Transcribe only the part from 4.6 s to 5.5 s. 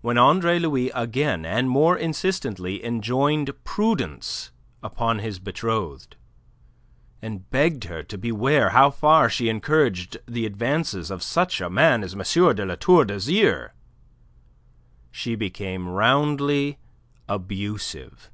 upon his